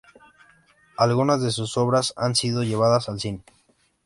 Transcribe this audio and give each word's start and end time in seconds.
Algunas 0.97 1.43
de 1.43 1.51
sus 1.51 1.77
obras 1.77 2.15
han 2.17 2.33
sido 2.33 2.63
llevadas 2.63 3.07
al 3.07 3.19
cine. 3.19 3.43